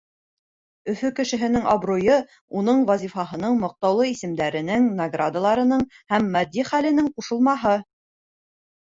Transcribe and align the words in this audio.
Өфө 0.91 1.09
кешеһенең 1.17 1.65
абруйы 1.73 2.15
уның 2.61 2.81
вазифаһының, 2.91 3.59
маҡтаулы 3.65 4.07
исемдәренең, 4.13 4.87
наградаларының 5.01 5.85
һәм 6.15 6.27
матди 6.37 6.65
хәленең 6.71 7.13
ҡушылмаһы. 7.21 7.77